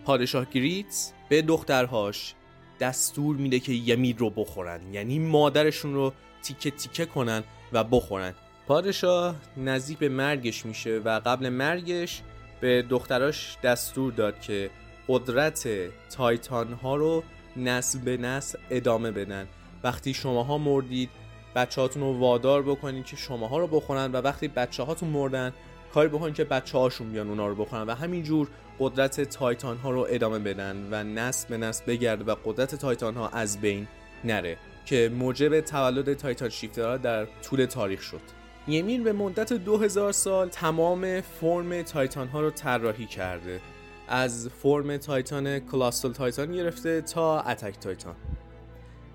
پادشاه 0.05 0.45
گریتس 0.45 1.13
به 1.29 1.41
دخترهاش 1.41 2.33
دستور 2.79 3.35
میده 3.35 3.59
که 3.59 3.73
یمیر 3.73 4.15
رو 4.17 4.29
بخورن 4.29 4.93
یعنی 4.93 5.19
مادرشون 5.19 5.93
رو 5.93 6.13
تیکه 6.41 6.71
تیکه 6.71 7.05
کنن 7.05 7.43
و 7.73 7.83
بخورن. 7.83 8.33
پادشاه 8.67 9.35
نزدیک 9.57 9.97
به 9.97 10.09
مرگش 10.09 10.65
میشه 10.65 11.01
و 11.05 11.19
قبل 11.19 11.49
مرگش 11.49 12.21
به 12.61 12.81
دختراش 12.81 13.57
دستور 13.63 14.11
داد 14.11 14.39
که 14.39 14.69
قدرت 15.07 15.67
تایتان 16.09 16.73
ها 16.73 16.95
رو 16.95 17.23
نسل 17.57 17.99
به 17.99 18.17
نسل 18.17 18.57
ادامه 18.69 19.11
بدن. 19.11 19.47
وقتی 19.83 20.13
شماها 20.13 20.57
مردید 20.57 21.09
بچه 21.55 21.81
هاتون 21.81 22.03
رو 22.03 22.19
وادار 22.19 22.63
بکنید 22.63 23.05
که 23.05 23.15
شماها 23.15 23.57
رو 23.57 23.67
بخورن 23.67 24.11
و 24.11 24.21
وقتی 24.21 24.47
بچه 24.47 24.83
هاتون 24.83 25.09
مردن 25.09 25.53
کاری 25.93 26.09
بکنید 26.09 26.33
که 26.33 26.43
بچه 26.43 26.77
هاشون 26.77 27.11
بیان 27.11 27.29
اونا 27.29 27.47
رو 27.47 27.55
بخورن 27.55 27.83
و 27.83 27.95
همینجور 27.95 28.47
قدرت 28.79 29.21
تایتان 29.21 29.77
ها 29.77 29.91
رو 29.91 30.07
ادامه 30.09 30.39
بدن 30.39 30.87
و 30.91 31.03
نسل 31.03 31.49
به 31.49 31.57
نسل 31.57 31.85
بگرده 31.85 32.23
و 32.31 32.35
قدرت 32.45 32.75
تایتان 32.75 33.15
ها 33.15 33.29
از 33.29 33.61
بین 33.61 33.87
نره 34.23 34.57
که 34.85 35.11
موجب 35.19 35.61
تولد 35.61 36.13
Titan 36.13 36.49
shifter 36.49 36.91
ها 36.91 36.97
در 36.97 37.25
طول 37.25 37.65
تاریخ 37.65 38.01
شد. 38.01 38.21
یمیر 38.67 39.03
به 39.03 39.13
مدت 39.13 39.53
2000 39.53 40.11
سال 40.11 40.49
تمام 40.49 41.21
فرم 41.21 41.81
Titan 41.81 42.27
ها 42.27 42.41
رو 42.41 42.49
طراحی 42.49 43.05
کرده. 43.05 43.61
از 44.07 44.49
فرم 44.61 44.97
Titan، 44.97 45.59
Colossal 45.59 46.11
Titan 46.11 46.51
گرفته 46.51 47.01
تا 47.01 47.41
Attack 47.41 47.79
Titan. 47.79 48.15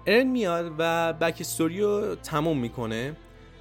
ارن 0.06 0.26
میاد 0.26 0.72
و 0.78 1.12
backstory 1.12 1.80
رو 1.80 2.14
تموم 2.14 2.58
می‌کنه 2.58 3.16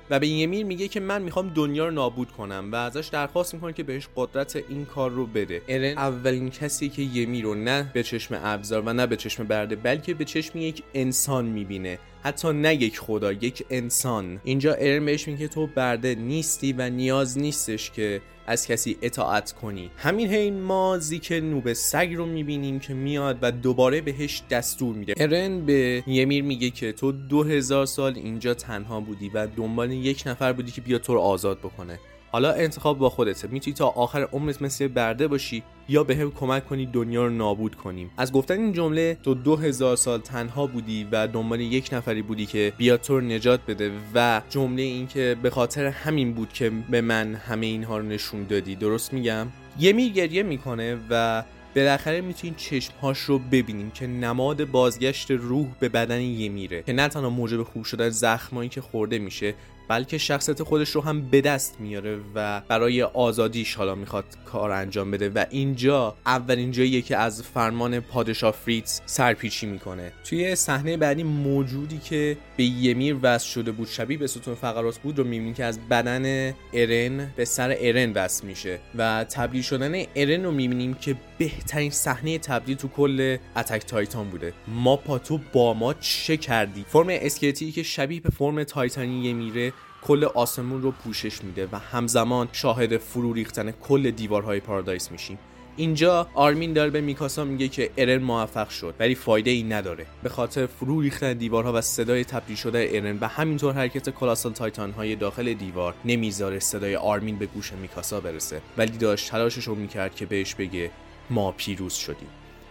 و 0.09 0.19
به 0.19 0.27
یمیر 0.27 0.65
میگه 0.65 0.87
که 0.87 0.99
من 0.99 1.21
می‌خوام 1.21 1.49
دنیا 1.49 1.85
رو 1.85 1.91
نابود 1.91 2.31
کنم 2.31 2.69
و 2.71 2.75
ازش 2.75 3.07
درخواست 3.07 3.53
می‌کنه 3.53 3.73
که 3.73 3.83
بهش 3.83 4.07
قدرت 4.15 4.55
این 4.55 4.85
کار 4.85 5.11
رو 5.11 5.25
بده. 5.25 5.61
ارن 5.67 5.97
اولین 5.97 6.49
کسی 6.49 6.89
که 6.89 7.01
یمیر 7.01 7.43
رو 7.43 7.55
نه 7.55 7.91
به 7.93 8.03
چشم 8.03 8.39
ابزار 8.43 8.81
و 8.85 8.93
نه 8.93 9.07
به 9.07 9.15
چشم 9.15 9.43
برده 9.43 9.75
بلکه 9.75 10.13
به 10.13 10.25
چشم 10.25 10.57
یک 10.57 10.83
انسان 10.93 11.45
می‌بینه. 11.45 11.99
حتی 12.23 12.53
نه 12.53 12.75
یک 12.75 12.99
خدا 12.99 13.31
یک 13.31 13.65
انسان. 13.69 14.41
اینجا 14.43 14.73
ارن 14.73 15.05
بهش 15.05 15.27
میگه 15.27 15.47
تو 15.47 15.67
برده 15.67 16.15
نیستی 16.15 16.73
و 16.73 16.89
نیاز 16.89 17.37
نیستش 17.37 17.91
که 17.91 18.21
از 18.47 18.67
کسی 18.67 18.97
اطاعت 19.01 19.51
کنی. 19.51 19.91
همین 19.97 20.27
حین 20.27 20.61
ما 20.61 20.97
زیک 20.97 21.31
نوب 21.31 21.73
سگ 21.73 22.13
رو 22.15 22.25
می‌بینیم 22.25 22.79
که 22.79 22.93
میاد 22.93 23.37
و 23.41 23.51
دوباره 23.51 24.01
بهش 24.01 24.43
دستور 24.49 24.95
میده. 24.95 25.13
ارن 25.17 25.65
به 25.65 26.03
یمیر 26.07 26.43
میگه 26.43 26.69
که 26.69 26.91
تو 26.91 27.11
دو 27.11 27.43
هزار 27.43 27.85
سال 27.85 28.15
اینجا 28.15 28.53
تنها 28.53 28.99
بودی 28.99 29.29
و 29.29 29.47
دنبال 29.47 29.91
یک 29.91 30.23
نفر 30.25 30.53
بودی 30.53 30.71
که 30.71 30.81
بیا 30.81 30.97
تو 30.97 31.13
رو 31.13 31.19
آزاد 31.19 31.59
بکنه. 31.59 31.99
حالا 32.31 32.51
انتخاب 32.51 32.97
با 32.97 33.09
خودته. 33.09 33.47
می‌تونی 33.47 33.73
تا 33.73 33.87
آخر 33.87 34.21
عمرت 34.21 34.61
مثل 34.61 34.87
برده 34.87 35.27
باشی 35.27 35.63
یا 35.89 36.03
به 36.03 36.15
هم 36.15 36.31
کمک 36.31 36.67
کنی 36.67 36.85
دنیا 36.85 37.25
رو 37.25 37.29
نابود 37.29 37.75
کنیم. 37.75 38.11
از 38.17 38.31
گفتن 38.31 38.59
این 38.59 38.73
جمله 38.73 39.17
تو 39.23 39.33
دو 39.33 39.55
هزار 39.55 39.95
سال 39.95 40.19
تنها 40.19 40.67
بودی 40.67 41.07
و 41.11 41.27
دنبال 41.27 41.61
یک 41.61 41.89
نفری 41.93 42.21
بودی 42.21 42.45
که 42.45 42.73
بیا 42.77 42.97
تو 42.97 43.19
رو 43.19 43.25
نجات 43.25 43.59
بده 43.67 43.91
و 44.15 44.41
جمله 44.49 44.81
این 44.81 45.07
که 45.07 45.37
به 45.43 45.49
خاطر 45.49 45.85
همین 45.85 46.33
بود 46.33 46.53
که 46.53 46.71
به 46.89 47.01
من 47.01 47.35
همه 47.35 47.65
اینها 47.65 47.97
رو 47.97 48.05
نشون 48.05 48.43
دادی. 48.43 48.75
درست 48.75 49.13
میگم؟ 49.13 49.47
یه 49.79 50.09
گریه 50.09 50.43
می‌کنه 50.43 50.97
و 51.09 51.43
بالاخره 51.75 52.21
می‌تونیم 52.21 52.55
چشمهاش 52.55 53.19
رو 53.19 53.39
ببینیم 53.39 53.91
که 53.91 54.07
نماد 54.07 54.65
بازگشت 54.65 55.31
روح 55.31 55.67
به 55.79 55.89
بدن 55.89 56.21
یمیره 56.21 56.83
که 56.83 56.93
نه 56.93 57.07
تنها 57.07 57.29
موجب 57.29 57.63
خوب 57.63 57.83
شدن 57.83 58.09
زخمایی 58.09 58.69
که 58.69 58.81
خورده 58.81 59.19
میشه 59.19 59.53
بلکه 59.87 60.17
شخصیت 60.17 60.63
خودش 60.63 60.89
رو 60.89 61.01
هم 61.01 61.21
به 61.21 61.41
دست 61.41 61.75
میاره 61.79 62.19
و 62.35 62.61
برای 62.67 63.03
آزادیش 63.03 63.75
حالا 63.75 63.95
می‌خواد 63.95 64.25
کار 64.45 64.71
انجام 64.71 65.11
بده 65.11 65.29
و 65.29 65.45
اینجا 65.49 66.15
اولین 66.25 66.71
جاییه 66.71 67.01
که 67.01 67.17
از 67.17 67.43
فرمان 67.43 67.99
پادشاه 67.99 68.51
فریتز 68.51 69.01
سرپیچی 69.05 69.65
می‌کنه. 69.65 70.11
توی 70.23 70.55
صحنه 70.55 70.97
بعدی 70.97 71.23
موجودی 71.23 71.97
که 71.97 72.37
به 72.57 72.63
یمیر 72.63 73.17
وصل 73.21 73.47
شده 73.47 73.71
بود 73.71 73.87
شبیه 73.87 74.17
به 74.17 74.27
ستون 74.27 74.55
فقرات 74.55 74.97
بود 74.97 75.17
رو 75.17 75.23
می‌بینیم 75.23 75.53
که 75.53 75.65
از 75.65 75.79
بدن 75.89 76.53
ارن 76.73 77.31
به 77.35 77.45
سر 77.45 77.75
ارن 77.79 78.13
وصل 78.13 78.47
میشه 78.47 78.79
و 78.95 79.23
تبدیل 79.23 79.61
شدن 79.61 80.03
ارن 80.15 80.43
رو 80.43 80.51
می‌بینیم 80.51 80.93
که 80.93 81.15
بهترین 81.37 81.91
صحنه 81.91 82.37
تبدیل 82.37 82.77
تو 82.77 82.87
کل 82.87 83.37
اتک 83.55 83.85
تایتان 83.85 84.29
بوده. 84.29 84.53
ما 84.67 84.95
پاتو 84.95 85.39
با 85.53 85.73
ما 85.73 85.93
چه 85.93 86.37
کردی؟ 86.37 86.85
فرم 86.89 87.07
اسکلتی 87.09 87.71
که 87.71 87.83
شبیه 87.83 88.19
به 88.19 88.29
فرم 88.29 88.63
تایتانی 88.63 89.25
یمیره 89.25 89.73
کل 90.01 90.23
آسمون 90.23 90.81
رو 90.81 90.91
پوشش 90.91 91.43
میده 91.43 91.67
و 91.71 91.79
همزمان 91.79 92.49
شاهد 92.51 92.97
فرو 92.97 93.33
ریختن 93.33 93.71
کل 93.71 94.11
دیوارهای 94.11 94.59
پارادایس 94.59 95.11
میشیم. 95.11 95.39
اینجا 95.77 96.27
آرمین 96.33 96.73
داره 96.73 96.89
به 96.89 97.01
میکاسا 97.01 97.43
میگه 97.43 97.67
که 97.67 97.91
ارن 97.97 98.17
موفق 98.17 98.69
شد 98.69 98.95
ولی 98.99 99.15
فایده 99.15 99.51
ای 99.51 99.63
نداره. 99.63 100.05
به 100.23 100.29
خاطر 100.29 100.65
فرو 100.65 101.01
ریختن 101.01 101.33
دیوارها 101.33 101.73
و 101.73 101.81
صدای 101.81 102.23
تبدیل 102.23 102.55
شده 102.55 102.89
ارن 102.91 103.17
و 103.21 103.27
همینطور 103.27 103.73
حرکت 103.73 104.09
کلاسال 104.09 104.51
تایتان 104.51 104.91
های 104.91 105.15
داخل 105.15 105.53
دیوار 105.53 105.93
نمی‌ذاره 106.05 106.59
صدای 106.59 106.95
آرمین 106.95 107.37
به 107.39 107.45
گوش 107.45 107.73
میکاسا 107.73 108.19
برسه. 108.19 108.61
ولی 108.77 108.97
داشت 108.97 109.31
تلاشش 109.31 109.63
رو 109.63 109.75
می‌کرد 109.75 110.15
که 110.15 110.25
بهش 110.25 110.55
بگه 110.55 110.91
ما 111.29 111.51
پیروز 111.51 111.93
شدیم. 111.93 112.29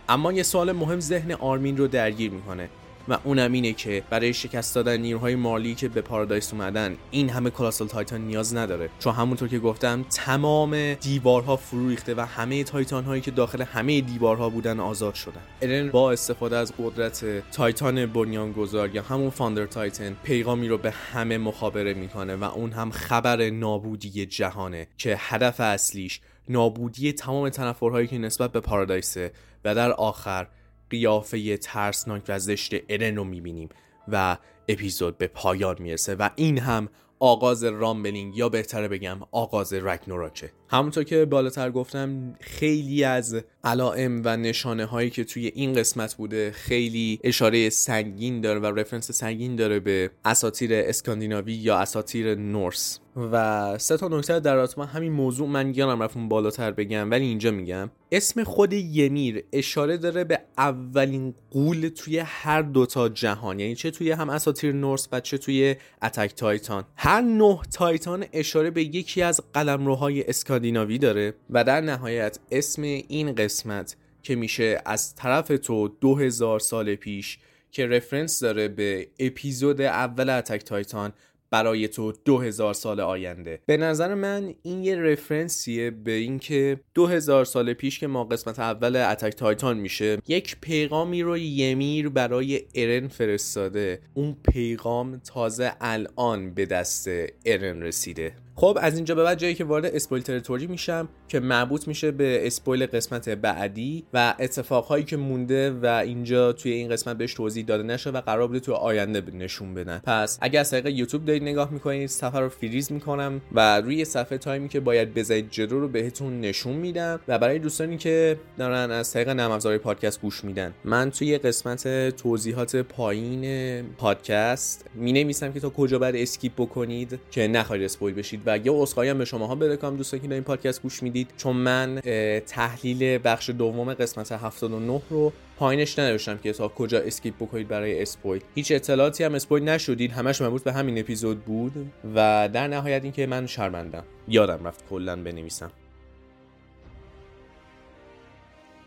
اما 0.09 0.33
یه 0.33 0.43
سوال 0.43 0.73
مهم 0.73 1.01
ذهن 1.01 1.33
آرمین 1.33 1.77
رو 1.77 1.87
درگیر 1.87 2.31
می‌کنه. 2.31 2.69
و 3.11 3.19
اونم 3.25 3.53
اینه 3.53 3.73
که 3.73 4.03
برای 4.11 4.35
شکست 4.35 4.75
دادن 4.75 4.97
نیروهای 4.97 5.35
مارلی 5.35 5.75
که 5.75 5.89
به 5.89 6.01
پارادایس 6.01 6.53
اومدن 6.53 6.97
این 7.11 7.29
همه 7.29 7.51
Colossal 7.51 7.89
Titan 7.89 8.21
نیاز 8.21 8.57
نداره. 8.57 8.91
چون 8.99 9.15
همونطور 9.15 9.49
که 9.49 9.59
گفتم 9.59 10.05
تمام 10.11 10.95
دیوارها 10.95 11.57
فرو 11.57 11.89
ریخته 11.89 12.15
و 12.15 12.21
همه 12.21 12.65
Titan 12.65 13.05
هایی 13.05 13.23
که 13.23 13.31
داخل 13.31 13.63
همه 13.63 14.01
دیوارها 14.01 14.49
بودن 14.49 14.81
آزاد 14.81 15.15
شدن. 15.15 15.41
ارن 15.63 15.91
با 15.91 16.13
استفاده 16.13 16.57
از 16.57 16.73
قدرت 16.79 17.25
Titan 17.53 18.07
بنیانگذار 18.07 18.95
یا 18.95 19.03
همون 19.03 19.31
Founder 19.31 19.67
Titan 19.67 20.17
پیغامی 20.25 20.69
رو 20.69 20.79
به 20.79 20.91
همه 20.91 21.39
مخابره 21.39 21.95
می‌کنه 21.95 22.37
و 22.37 22.45
اون 22.45 22.73
هم 22.73 22.91
خبر 22.91 23.51
نابودی 23.51 24.27
جهانه 24.27 24.87
که 24.99 25.17
هدف 25.19 25.61
اصلیش 25.61 26.21
نابودی 26.49 27.13
تمام 27.13 27.49
تنفرهایی 27.49 28.07
که 28.07 28.19
نسبت 28.19 28.53
به 28.53 28.61
پارادایسه 28.61 29.33
و 29.65 29.75
در 29.75 29.93
آخر 29.93 30.47
قیافه 30.91 31.57
ترسناک 31.57 32.23
و 32.29 32.39
زشت 32.39 32.75
ارن 32.89 33.17
رو 33.17 33.25
می‌بینیم 33.25 33.69
و 34.09 34.37
اپیزود 34.69 35.19
به 35.19 35.27
پایان 35.27 35.77
می‌رسه 35.79 36.15
و 36.15 36.31
این 36.37 36.59
هم 36.59 36.89
آغاز 37.19 37.65
رامبلینگ 37.65 38.37
یا 38.37 38.49
بهتره 38.49 38.89
بگم 38.89 39.19
آغاز 39.33 39.73
رکنوراکه 39.73 40.53
همونطور 40.73 41.05
که 41.05 41.25
بالاتر 41.25 41.71
گفتم 41.71 42.35
خیلی 42.41 43.05
از 43.05 43.37
علائم 43.65 44.23
و 44.25 44.37
نشانه 44.37 44.85
هایی 44.85 45.11
که 45.11 45.25
توی 45.25 45.47
این 45.55 45.73
قسمت 45.73 46.15
بوده 46.15 46.51
خیلی 46.51 47.21
اشاره 47.25 47.71
سنگین 47.71 48.41
داره 48.41 48.61
و 48.61 48.67
رفرنس 48.67 49.11
سنگین 49.11 49.57
داره 49.57 49.81
به 49.81 50.11
اساتیر 50.25 50.71
اسکاندیناوی 50.75 51.53
یا 51.53 51.79
اساتیر 51.79 52.35
نورس. 52.35 52.99
و 53.17 53.79
سه 53.79 53.97
تا 53.97 54.09
نکته 54.09 54.41
در 54.41 54.55
رابطه 54.55 54.85
همین 54.85 55.13
موضوع 55.13 55.49
من 55.49 55.75
یادم 55.75 56.03
رفتم 56.03 56.29
بالاتر 56.29 56.71
بگم 56.71 57.11
ولی 57.11 57.25
اینجا 57.25 57.51
میگم. 57.51 57.91
اسم 58.13 58.45
خود 58.45 58.73
یمیر 58.73 59.45
اشاره 59.53 59.97
داره 59.97 60.25
به 60.25 60.41
اولین 60.59 61.35
قول 61.51 61.89
توی 61.89 62.19
هر 62.19 62.63
دوتا 62.63 63.09
جهان. 63.09 63.61
یعنی 63.61 63.75
چه 63.75 63.91
توی 63.91 64.11
هم 64.11 64.31
اساتیر 64.31 64.73
نورس 64.73 65.09
و 65.13 65.21
چه 65.21 65.39
توی 65.39 65.77
Attack 66.03 66.35
Titan. 66.35 66.85
هر 66.97 67.21
نه 67.21 67.59
Titan 67.73 68.25
اشاره 68.33 68.71
به 68.71 68.83
یکی 68.83 69.23
از 69.23 69.41
قلمروهای 69.53 70.29
اسکاندیناوی 70.29 70.60
داره 71.01 71.35
و 71.51 71.65
در 71.65 71.81
نهایت 71.81 72.39
اسم 72.51 72.83
این 72.83 73.35
قسمت 73.35 73.97
که 74.23 74.35
میشه 74.35 74.83
از 74.87 75.15
طرف 75.15 75.49
تو 75.49 75.89
دو 75.89 76.17
هزار 76.17 76.61
سال 76.61 76.95
پیش 76.95 77.39
که 77.73 77.87
reference 77.87 78.41
داره 78.41 78.69
به 78.69 79.09
اپیزود 79.19 79.81
اول 79.81 80.31
Attack 80.31 80.65
Titan 80.65 81.13
برای 81.51 81.89
تو 81.89 82.13
دو 82.25 82.39
هزار 82.39 82.75
سال 82.75 83.01
آینده. 83.01 83.61
به 83.67 83.77
نظر 83.77 84.15
من 84.15 84.55
این 84.63 84.85
یه 84.85 84.97
reference 84.97 85.74
یه 85.74 85.91
به 85.91 86.13
اینکه 86.13 86.81
دو 86.95 87.07
هزار 87.07 87.45
سال 87.45 87.73
پیش 87.73 87.99
که 87.99 88.07
ما 88.07 88.25
قسمت 88.25 88.59
اول 88.59 88.97
Attack 88.97 89.33
Titan 89.33 89.79
میشه 89.79 90.19
یک 90.29 90.57
پیغامی 90.61 91.23
رو 91.23 91.39
یمیر 91.39 92.09
برای 92.09 92.63
ارن 92.75 93.09
فرستاده. 93.09 94.01
اون 94.15 94.37
پیغام 94.53 95.17
تازه 95.17 95.73
الان 95.81 96.55
به 96.55 96.67
دست 96.67 97.09
ارن 97.47 97.83
رسیده. 97.83 98.33
خب 98.55 98.79
از 98.81 98.97
اینجا 98.97 99.15
به 99.15 99.23
بعد 99.23 99.39
جایی 99.39 99.55
که 99.55 99.65
وارد 99.65 99.87
spoil 99.87 100.23
territory 100.23 100.67
میشم 100.67 101.09
که 101.29 101.41
مربوط 101.41 101.89
میشه 101.89 102.11
به 102.11 102.47
spoil 102.47 102.87
قسمت 102.87 103.29
بعدی 103.29 104.05
و 104.15 104.35
اتفاقهایی 104.39 105.05
که 105.05 105.17
مونده 105.17 105.71
و 105.71 105.87
اینجا 105.87 106.53
توی 106.53 106.73
این 106.73 106.89
قسمت 106.89 107.17
بهش 107.17 107.35
توضیح 107.35 107.65
داده 107.65 107.83
نشه 107.83 108.11
و 108.11 108.21
قرار 108.21 108.47
بوده 108.47 108.61
توی 108.61 108.75
آینده 108.75 109.23
نشون 109.37 109.75
بدن. 109.75 109.99
پس 109.99 110.39
اگر 110.41 110.61
از 110.61 110.71
طریق 110.71 110.87
یوتیوب 110.87 111.25
دارید 111.25 111.43
نگاه 111.43 111.71
می‌کنید 111.71 112.09
صفحه 112.09 112.41
رو 112.41 112.49
فریز 112.49 112.93
می‌کنم 112.93 113.41
و 113.53 113.81
روی 113.81 114.05
صفحه 114.05 114.39
time 114.39 114.63
ی 114.63 114.69
که 114.69 114.81
باید 114.81 115.15
بزنید 115.15 115.51
جلو 115.51 115.81
رو 115.81 115.89
بهتون 115.89 116.41
نشون 116.41 116.73
میدم 116.73 117.21
و 117.29 117.39
برای 117.39 117.59
دوستانی 117.59 117.97
که 117.97 118.39
دارن 118.59 118.91
از 118.91 119.13
طریق 119.13 119.29
نرم 119.29 119.79
پادکست 119.79 120.21
گوش 120.21 120.45
میدن. 120.45 120.75
من 120.85 121.11
توی 121.11 121.39
قسمت 121.39 122.09
توضیحات 122.17 122.77
پایین 122.77 123.83
پادکست 123.83 124.87
می 124.95 125.13
نویسم 125.13 125.53
که 125.53 125.61
تا 125.61 125.71
کجا 125.71 125.99
باید 125.99 126.17
skip 126.17 126.53
بکنید 126.57 127.21
که 127.31 127.49
نخواهید 127.49 127.85
spoil 127.85 128.15
بشید. 128.15 128.40
و 128.47 128.59
یه 128.59 128.73
عذرخواهی 128.73 129.11
هم 129.11 129.19
به 129.19 129.25
شماها 129.25 129.55
بدهکارم 129.55 129.97
دوستانی 129.97 130.29
که 130.29 130.35
این 130.35 130.43
پادکست 130.43 130.83
گوش 130.83 131.03
می‌دید. 131.03 131.29
چون 131.37 131.57
من 131.57 132.01
تحلیل 132.47 133.19
بخش 133.25 133.51
دوم 133.51 133.95
قسمت 133.95 134.33
79 134.33 135.01
رو 135.11 135.33
پایینش 135.59 135.99
ننوشتم 135.99 136.39
که 136.39 136.53
تا 136.53 136.69
کجا 136.69 136.99
skip 136.99 137.35
بکنید 137.37 137.69
برای 137.69 138.03
spoil. 138.03 138.43
هیچ 138.55 138.73
اطلاعاتی 138.73 139.25
هم 139.25 139.35
spoil 139.35 139.69
نشدید. 139.69 140.13
همش 140.13 140.41
مربوط 140.41 140.63
به 140.63 140.73
همین 140.73 140.99
اپیزود 140.99 141.45
بود. 141.45 141.73
و 142.15 142.49
در 142.53 142.69
نهایت 142.69 143.03
اینکه 143.03 143.27
من 143.27 143.47
شرمندم. 143.47 144.05
یادم 144.29 144.67
رفت 144.67 144.85
کلا 144.91 145.17
بنویسم. 145.17 145.71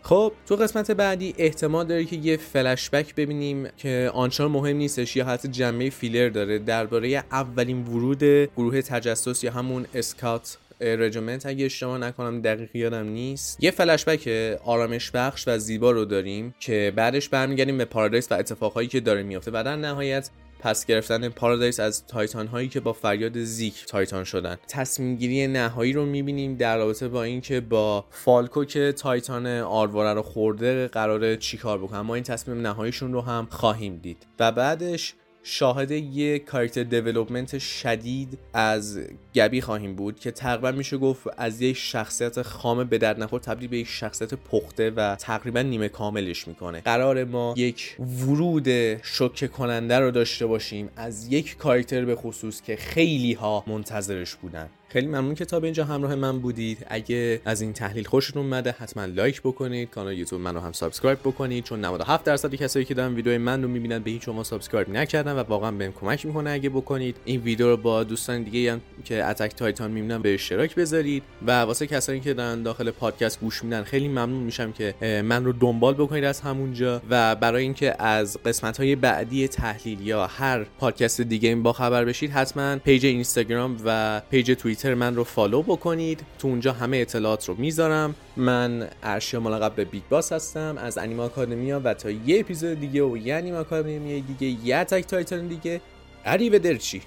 خب 0.03 0.33
تو 0.45 0.55
قسمت 0.55 0.91
بعدی 0.91 1.33
احتمال 1.38 1.88
داره 1.88 2.05
که 2.05 2.15
یه 2.15 2.38
فلشبک 2.38 3.15
ببینیم 3.15 3.67
که 3.77 4.12
آنچنان 4.13 4.51
مهم 4.51 4.77
نیستش 4.77 5.15
یا 5.15 5.25
حتی 5.25 5.48
جنبه 5.48 5.89
فیلر 5.89 6.29
داره 6.29 6.60
درباره 6.60 7.24
اولین 7.31 7.88
ورود 7.88 8.24
گروه 8.57 8.81
تجسس 8.81 9.43
یا 9.43 9.51
همون 9.51 9.86
Scout 9.93 10.57
Regiment 10.81 11.45
اگه 11.45 11.65
اشتباه 11.65 11.98
نکنم 11.98 12.41
دقیق 12.41 12.75
یادم 12.75 13.05
نیست. 13.05 13.63
یه 13.63 13.72
فلشبک 13.72 14.27
آرامش 14.65 15.12
بخش 15.12 15.48
و 15.48 15.57
زیبا 15.57 15.91
رو 15.91 16.05
داریم 16.05 16.55
که 16.60 16.93
بعدش 16.95 17.29
برمیگردیم 17.29 17.77
به 17.77 17.86
پارادایس 17.86 18.31
و 18.31 18.36
اتفاقهایی 18.36 18.88
که 18.88 19.00
داره 19.00 19.24
میافته 19.24 19.51
و 19.53 19.63
در 19.65 19.75
نهایت 19.75 20.29
پس 20.63 20.86
گرفتن 20.86 21.29
پارادایس 21.29 21.79
از 21.79 22.08
Titan 22.07 22.48
هایی 22.48 22.67
که 22.70 22.79
با 22.79 22.93
فریاد 22.93 23.43
زیک 23.43 23.86
Titan 23.86 24.24
شدن. 24.24 24.58
تصمیم 24.67 25.15
گیری 25.15 25.48
نهایی 25.48 25.93
رو 25.93 26.05
می‌بینیم 26.05 26.55
در 26.55 26.77
رابطه 26.77 27.08
با 27.08 27.24
اینکه 27.24 27.60
با 27.60 28.05
فالکو 28.10 28.65
که 28.65 28.91
Titan 28.91 29.48
آرواره 29.48 30.13
رو 30.13 30.22
خورده 30.22 30.88
قراره 30.88 31.38
چیکار 31.38 31.77
بکنه. 31.77 32.01
ما 32.01 32.15
این 32.15 32.24
تصمیم 32.24 32.67
نهاییشون 32.67 33.13
رو 33.13 33.22
هم 33.22 33.48
خواهیم 33.51 33.98
دید. 33.98 34.27
و 34.39 34.51
بعدش 34.51 35.15
شاهد 35.45 35.91
یک 35.91 36.45
character 36.45 36.83
development 36.83 37.57
شدید 37.57 38.39
از 38.53 39.00
گبی 39.35 39.62
خواهیم 39.62 39.95
بود 39.95 40.19
که 40.19 40.31
تقریبا 40.31 40.71
میشه 40.71 40.97
گفت 40.97 41.27
از 41.38 41.62
یک 41.62 41.77
شخصیت 41.77 42.41
خام 42.41 42.83
به 42.83 42.97
درد 42.97 43.23
نخور 43.23 43.39
تبدیل 43.39 43.69
به 43.69 43.77
یک 43.77 43.88
شخصیت 43.88 44.33
پخته 44.33 44.89
و 44.89 45.15
تقریبا 45.15 45.62
نیمه 45.62 45.89
کاملش 45.89 46.47
می‌کنه. 46.47 46.81
قراره 46.81 47.24
ما 47.23 47.53
یک 47.57 47.95
ورود 48.00 48.97
شوکه 49.03 49.47
کننده 49.47 50.00
رو 50.00 50.12
داشته 50.12 50.45
باشیم 50.45 50.89
از 50.95 51.33
یک 51.33 51.57
character 51.57 52.05
به 52.05 52.15
خصوص 52.15 52.62
که 52.62 52.75
خیلی 52.75 53.33
ها 53.33 53.63
منتظرش 53.67 54.35
بودن. 54.35 54.69
خیلی 54.93 55.07
ممنون 55.07 55.35
که 55.35 55.45
تا 55.45 55.59
به 55.59 55.67
اینجا 55.67 55.85
همراه 55.85 56.15
من 56.15 56.39
بودید. 56.39 56.85
اگه 56.88 57.41
از 57.45 57.62
این 57.62 57.73
تحلیل 57.73 58.05
خوشتون 58.05 58.43
اومده 58.43 58.75
حتما 58.79 59.05
like 59.05 59.41
بکنید 59.41 59.89
کانال 59.89 60.17
یوتیوب 60.17 60.41
منو 60.41 60.59
هم 60.59 60.71
subscribe 60.72 61.19
بکنید 61.19 61.63
چون 61.63 61.85
97 61.85 62.23
درصد 62.23 62.55
کسایی 62.55 62.85
که 62.85 62.93
دارن 62.93 63.13
ویدیو 63.13 63.39
من 63.39 63.63
رو 63.63 63.67
می‌بینن 63.67 64.00
به 64.00 64.12
هیچ 64.12 64.25
شما 64.25 64.43
subscribe 64.43 64.89
نکردن 64.89 65.31
و 65.31 65.39
واقعا 65.39 65.71
بهم 65.71 65.91
کمک 65.91 66.25
می‌کنه 66.25 66.50
اگه 66.50 66.69
بکنید. 66.69 67.15
این 67.25 67.41
ویدیو 67.41 67.67
رو 67.67 67.77
با 67.77 68.03
دوستان 68.03 68.43
دیگه 68.43 68.71
هم 68.71 68.81
که 69.05 69.25
Attack 69.25 69.55
Titan 69.55 69.91
می‌بینن 69.91 70.21
به 70.21 70.33
اشتراک 70.33 70.75
بذارید. 70.75 71.23
و 71.47 71.62
واسه 71.62 71.88
کسایی 71.88 72.19
که 72.19 72.33
دارن 72.33 72.63
داخل 72.63 72.91
پادکست 72.91 73.39
گوش 73.39 73.63
میدن 73.63 73.83
خیلی 73.83 74.07
ممنون 74.07 74.43
میشم 74.43 74.71
که 74.71 74.95
من 75.25 75.45
رو 75.45 75.53
دنبال 75.53 75.93
بکنید 75.93 76.23
از 76.23 76.41
همونجا. 76.41 77.01
و 77.09 77.35
برای 77.35 77.63
اینکه 77.63 78.03
از 78.03 78.38
قسمت 78.45 78.77
های 78.77 78.95
بعدی 78.95 79.47
تحلیل 79.47 80.01
یا 80.01 80.27
هر 80.27 80.63
پادکست 80.63 81.21
دیگه 81.21 81.55
با 81.55 81.73
خبر 81.73 82.05
بشید 82.05 82.31
حتما 82.31 82.75
page 82.75 83.05
اینستاگرام 83.05 83.77
و 83.85 84.21
page 84.31 84.51
توییتر 84.51 84.82
من 84.85 85.15
رو 85.15 85.23
follow 85.24 85.62
بکنید. 85.61 86.25
تو 86.39 86.47
اونجا 86.47 86.73
همه 86.73 86.97
اطلاعات 86.97 87.49
رو 87.49 87.55
می‌ذارم. 87.57 88.15
من 88.37 88.89
ارشیا 89.03 89.39
ملقب 89.39 89.75
به 89.75 89.85
بیگ 89.85 90.03
باس 90.09 90.31
هستم. 90.31 90.75
از 90.77 90.97
انیما 90.97 91.23
آکادمیا 91.23 91.81
و 91.83 91.93
تا 91.93 92.09
یه 92.09 92.39
اپیزود 92.39 92.79
دیگه 92.79 93.03
و 93.03 93.17
یه 93.17 93.35
انیما 93.35 93.57
آکادمیا 93.57 94.23
دیگه 94.27 94.65
یه 94.65 94.83
تک 94.83 95.05
تایتان 95.05 95.47
دیگه. 95.47 95.81
اریو 96.25 96.59
درچی. 96.59 97.01